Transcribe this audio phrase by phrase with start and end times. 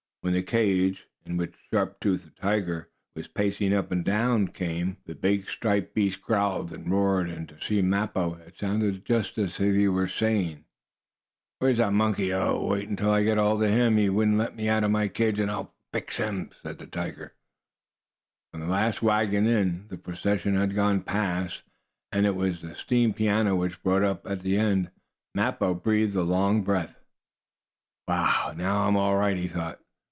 [0.23, 4.85] When the cage, in which Sharp Tooth, the tiger, was pacing up and down, came
[4.89, 9.59] along, the big striped beast growled and roared, and to Mappo it sounded just as
[9.59, 10.65] if he were saying:
[11.57, 12.31] "Where's that monkey?
[12.31, 13.97] Oh, wait until I get hold of him!
[13.97, 16.77] He wouldn't let me out of my cage, and I'll fix him!" When
[18.53, 21.63] the last wagon in, the procession had gone past
[22.11, 24.91] and it was the steam piano which brought up at the end
[25.33, 26.99] Mappo breathed a long breath.
[28.07, 29.79] "Now I'm all right!" he thought.